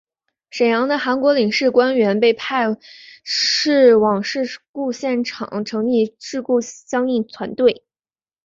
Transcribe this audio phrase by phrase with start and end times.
[0.49, 2.65] 沈阳的韩国领事官员被派
[3.99, 7.83] 往事故现场成立事故相应团队。